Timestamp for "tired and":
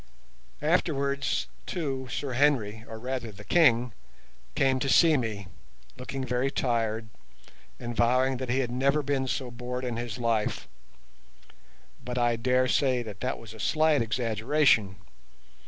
6.49-7.95